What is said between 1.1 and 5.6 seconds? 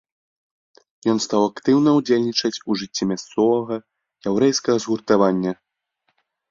Ён стаў актыўна ўдзельнічаць у жыцці мясцовага яўрэйскага згуртавання.